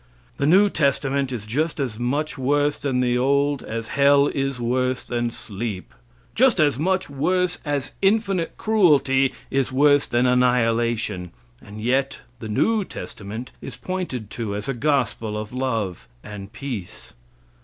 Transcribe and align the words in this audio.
The 0.37 0.47
new 0.47 0.67
testament 0.67 1.31
is 1.31 1.45
just 1.45 1.79
as 1.79 1.99
much 1.99 2.35
worse 2.35 2.79
than 2.79 3.01
the 3.01 3.19
old, 3.19 3.61
as 3.61 3.89
hell 3.89 4.25
is 4.29 4.59
worse 4.59 5.03
than 5.03 5.29
sleep; 5.29 5.93
just 6.33 6.59
as 6.59 6.79
much 6.79 7.07
worse 7.07 7.59
as 7.63 7.91
infinite 8.01 8.57
cruelty 8.57 9.31
is 9.51 9.71
worse 9.71 10.07
than 10.07 10.25
annihilation; 10.25 11.29
and 11.63 11.79
yet, 11.83 12.17
the 12.39 12.49
new 12.49 12.83
testament 12.83 13.51
is 13.61 13.77
pointed 13.77 14.31
to 14.31 14.55
as 14.55 14.67
a 14.67 14.73
gospel 14.73 15.37
of 15.37 15.53
love 15.53 16.07
and 16.23 16.51
peace. 16.51 17.13